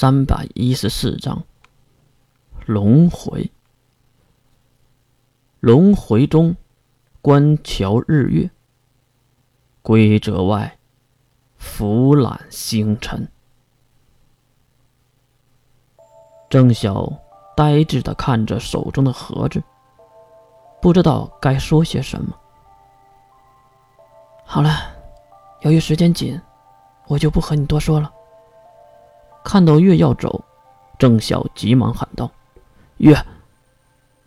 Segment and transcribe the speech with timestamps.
[0.00, 1.44] 三百一十四章
[2.64, 3.52] 轮回。
[5.60, 6.56] 轮回中，
[7.20, 8.50] 观瞧日月。
[9.82, 10.78] 归者外，
[11.58, 13.28] 俯览星辰。
[16.48, 17.12] 郑晓
[17.54, 19.62] 呆滞的看着手中的盒子，
[20.80, 22.34] 不知道该说些什么。
[24.46, 24.70] 好了，
[25.60, 26.40] 由于时间紧，
[27.06, 28.10] 我就不和你多说了。
[29.44, 30.44] 看到月要走，
[30.98, 32.30] 郑晓急忙喊道
[32.98, 33.16] ：“月！”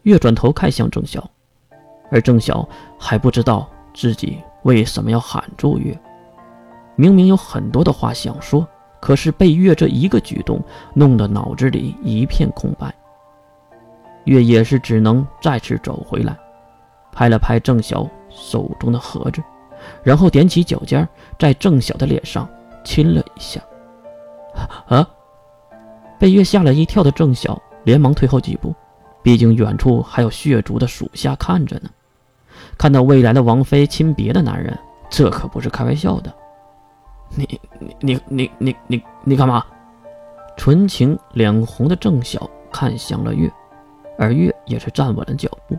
[0.04, 1.30] 月转头看向郑晓，
[2.12, 2.68] 而郑晓
[3.00, 5.98] 还不知道自己为什么要喊住月。
[6.96, 8.68] 明明有很多的话想说，
[9.00, 10.62] 可是被月这一个举动
[10.94, 12.94] 弄得脑子里一片空白。
[14.26, 16.38] 月也是只能再次走回来，
[17.12, 19.42] 拍了拍郑晓手中的盒子，
[20.04, 21.08] 然后踮起脚尖，
[21.40, 22.48] 在郑晓的脸上
[22.84, 23.62] 亲了一下。
[26.24, 28.74] 被月吓了一跳的郑晓连忙退后几步，
[29.22, 31.90] 毕竟远处还有血族的属下看着呢。
[32.78, 36.34] 看到未来的王妃亲别的男人，这可不是开玩笑的。
[37.36, 39.66] 你你你你你你你干嘛？
[40.56, 43.52] 纯情脸红的郑晓看向了月，
[44.18, 45.78] 而月也是站稳了脚步，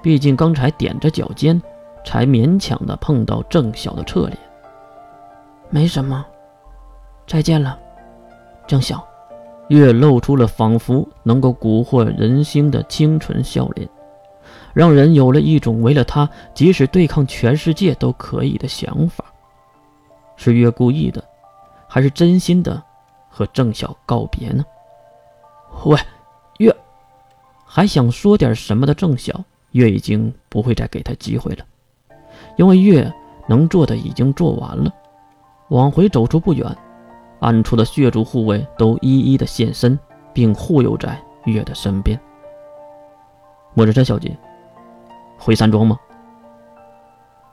[0.00, 1.60] 毕竟刚才踮着脚尖，
[2.04, 4.38] 才勉强的碰到郑晓的侧脸。
[5.70, 6.24] 没什么，
[7.26, 7.76] 再见了。
[8.64, 9.04] 郑晓，
[9.72, 13.88] 月露出了仿佛能够蛊惑人心的清纯笑脸，
[14.74, 19.24] 让人有了一种为了他即使对抗全世界都可以的想法。
[20.36, 21.24] 是月故意的，
[21.88, 22.82] 还是真心的
[23.30, 24.62] 和郑晓告别呢？
[25.86, 25.98] 喂，
[26.58, 26.76] 月，
[27.64, 31.64] 还想说点什么的郑晓，月已经不会再给他机会了，
[32.58, 33.10] 因为月
[33.48, 34.92] 能做的已经做完了，
[35.68, 36.76] 往回走出不远。
[37.42, 39.98] 暗处的血族护卫都一一的现身，
[40.32, 42.18] 并护佑在月的身边。
[43.74, 44.34] 莫日山小姐，
[45.38, 45.98] 回山庄吗？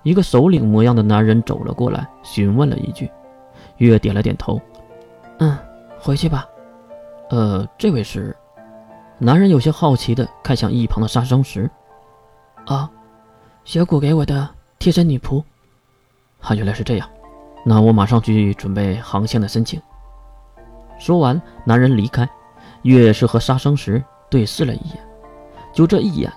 [0.04, 3.10] 一个首领模样的男人走了过来，询问了一句。
[3.78, 4.60] 月点了点头，
[5.40, 5.58] 嗯，
[6.00, 6.48] 回去吧。
[7.30, 8.36] 呃，这位是？
[9.18, 11.70] 男人有些好奇的看向一旁的杀生石。
[12.66, 12.90] 啊，
[13.66, 14.48] 小谷给我的
[14.78, 15.44] 贴身女仆。
[16.42, 17.10] 啊，原来是这样。
[17.66, 19.82] 那我马上去准备航线的申请。
[20.98, 22.28] 说完，男人离开。
[22.84, 24.98] 月是和杀生石对视了一眼，
[25.74, 26.32] 就这一眼，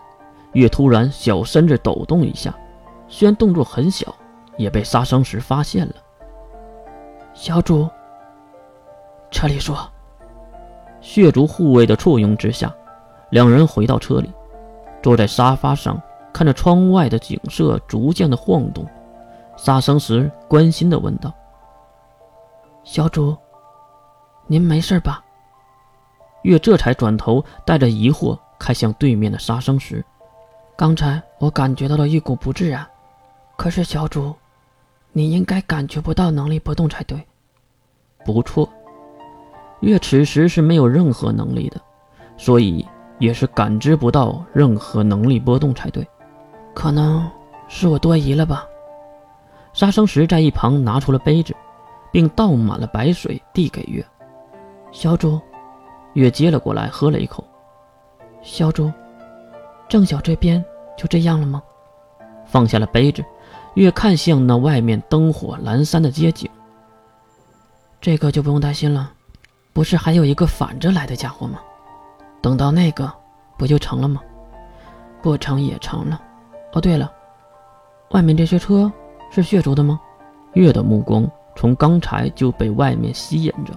[0.54, 2.52] 月突然小身子抖动一下，
[3.06, 4.12] 虽然动作很小，
[4.56, 5.94] 也被杀生石发现了。
[7.32, 7.88] 小主，
[9.30, 9.76] 车里说。
[11.00, 12.72] 血族护卫的簇拥之下，
[13.30, 14.32] 两人回到车里，
[15.00, 16.00] 坐在沙发上，
[16.32, 18.84] 看着窗外的景色逐渐的晃动。
[19.64, 21.32] 杀生石关心地问道
[22.82, 23.36] ：“小主，
[24.48, 25.24] 您没事吧？”
[26.42, 30.04] 月这才转头，带着疑惑看向对面的杀生石。
[30.76, 32.84] 刚才我感觉到了一股不自然，
[33.56, 34.34] 可是小主，
[35.12, 37.24] 你应该感觉不到能力波动才对。
[38.24, 38.68] 不错，
[39.78, 41.80] 月此时是没有任何能力的，
[42.36, 42.84] 所以
[43.20, 46.04] 也是感知不到任何能力波动才对。
[46.74, 47.30] 可能
[47.68, 48.66] 是我多疑了吧。
[49.82, 51.52] 杀生石在一旁拿出了杯子，
[52.12, 54.06] 并倒满了白水递给月。
[54.92, 55.40] 小主，
[56.12, 57.44] 月接了过来，喝了一口。
[58.42, 58.92] 小主，
[59.88, 60.64] 郑晓这边
[60.96, 61.60] 就这样了吗？
[62.46, 63.24] 放下了杯子，
[63.74, 66.48] 月看向那外面灯火阑珊的街景。
[68.00, 69.10] 这个就不用担心了，
[69.72, 71.58] 不是还有一个反着来的家伙吗？
[72.40, 73.12] 等到那个，
[73.58, 74.22] 不就成了吗？
[75.20, 76.22] 不成也成了。
[76.72, 77.10] 哦，对了，
[78.10, 78.88] 外面这些车。
[79.34, 79.98] 是血族的吗？
[80.52, 81.26] 月的目光
[81.56, 83.72] 从刚才就被外面吸引着，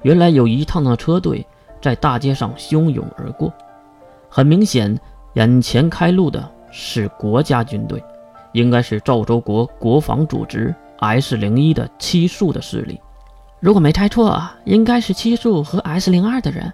[0.00, 1.46] 原来有一趟趟车队
[1.82, 3.52] 在大街上汹涌而过。
[4.30, 4.98] 很明显，
[5.34, 8.02] 眼前开路的是国家军队，
[8.52, 12.98] 应该是赵州国国防组织 S 零一的七术的势力。
[13.60, 16.72] 如果没猜错，应该是七术和 S 零二的人。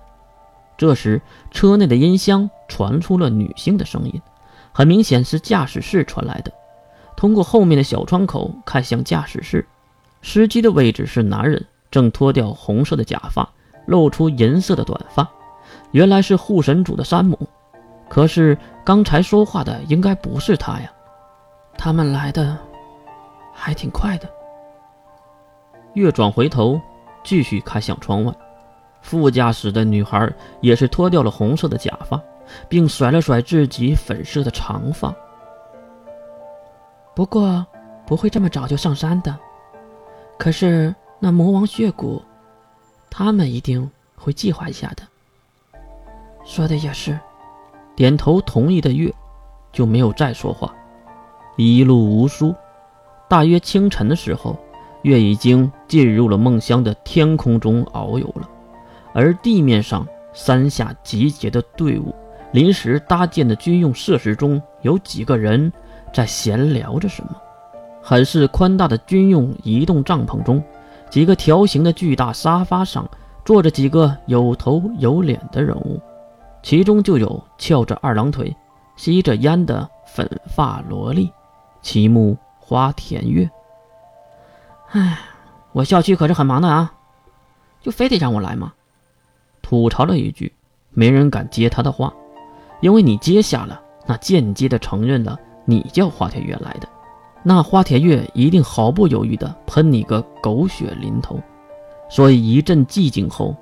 [0.79, 1.21] 这时，
[1.51, 4.23] 车内的音箱传出了女性的声音，
[4.71, 6.53] 很明显是驾驶室传来的。
[7.17, 9.67] 通过后面的小窗口看向驾驶室，
[10.23, 13.49] 司机的位置是男人，正脱掉红色的假发，
[13.87, 15.27] 露出银色的短发。
[15.93, 17.39] 原来是护神主的山姆，
[18.09, 20.93] 可是刚才说话的应该不是他呀。
[21.79, 22.57] 他们来的
[23.53, 24.29] 还挺快的。
[25.95, 26.79] 月转回头，
[27.25, 28.35] 继续看向窗外，
[29.01, 30.31] 副驾驶的女孩
[30.61, 32.21] 也是脱掉了红色的假发，
[32.69, 35.15] 并甩了甩自己粉色的长发。
[37.17, 37.67] 不过
[38.07, 39.35] 不会这么早就上山的。
[40.39, 42.23] 可是那魔王血骨，
[43.11, 45.03] 他们一定会计划一下的。
[46.45, 47.19] 说的也是，
[47.97, 49.11] 点头同意的月
[49.73, 50.75] 就没有再说话。
[51.57, 52.55] 一路无书，
[53.31, 54.55] 大约清晨的时候，
[55.01, 58.47] 月已经进入了梦乡的天空中遨游了，
[59.15, 62.15] 而地面上山下集结的队伍，
[62.53, 65.73] 临时搭建的军用设施中有几个人
[66.17, 67.31] 在闲聊着什么。
[68.01, 70.65] 很是宽大的军用移动帐篷中，
[71.11, 73.07] 几个条形的巨大沙发上
[73.45, 76.01] 坐着几个有头有脸的人物。
[76.63, 78.57] 其中就有翘着二郎腿、
[78.97, 81.31] 吸着烟的粉发萝莉，
[81.83, 83.47] 其目花田月。
[84.93, 85.19] 唉，
[85.73, 86.95] 我校区可是很忙的啊，
[87.83, 88.73] 就非得让我来吗？
[89.61, 90.55] 吐槽了一句，
[90.93, 92.11] 没人敢接他的话，
[92.81, 96.89] 因为你接下了，那间接的承认了你叫花田月来的，
[97.43, 101.39] 那花田月一定毫不犹豫的喷你个狗血淋头。
[102.09, 103.55] 所以一阵寂静后，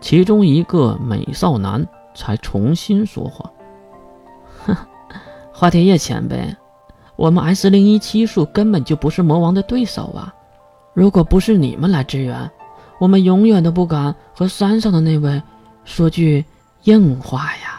[0.00, 1.84] 其中一个美少男。
[2.18, 3.52] 才重新说话。
[4.64, 4.74] 哼，
[5.52, 6.56] 花田叶前辈，
[7.14, 10.34] 我们 S 零一七术根本就不是魔王的对手啊！
[10.94, 12.50] 如果不是你们来支援，
[12.98, 15.42] 我们永远都不敢和山上的那位
[15.84, 16.42] 说句
[16.84, 17.75] 硬话呀。